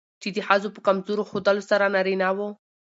چې 0.21 0.27
د 0.35 0.37
ښځو 0.47 0.67
په 0.75 0.79
کمزور 0.87 1.19
ښودلو 1.29 1.67
سره 1.69 1.85
نارينه 1.95 2.27
وو 2.37 2.49